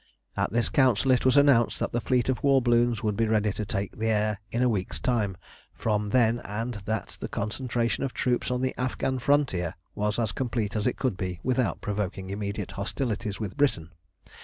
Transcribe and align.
At 0.35 0.51
this 0.51 0.67
Council 0.69 1.11
it 1.11 1.25
was 1.25 1.37
announced 1.37 1.77
that 1.77 1.91
the 1.91 2.01
fleet 2.01 2.27
of 2.27 2.41
war 2.43 2.59
balloons 2.59 3.03
would 3.03 3.15
be 3.15 3.27
ready 3.27 3.53
to 3.53 3.65
take 3.67 3.95
the 3.95 4.07
air 4.07 4.39
in 4.51 4.63
a 4.63 4.67
week's 4.67 4.99
time 4.99 5.37
from 5.75 6.09
then, 6.09 6.39
and 6.39 6.73
that 6.85 7.17
the 7.19 7.27
concentration 7.27 8.03
of 8.03 8.11
troops 8.11 8.49
on 8.49 8.61
the 8.61 8.73
Afghan 8.79 9.19
frontier 9.19 9.75
was 9.93 10.17
as 10.17 10.31
complete 10.31 10.75
as 10.75 10.87
it 10.87 10.97
could 10.97 11.17
be 11.17 11.39
without 11.43 11.81
provoking 11.81 12.31
immediate 12.31 12.71
hostilities 12.71 13.39
with 13.39 13.55
Britain. 13.55 13.91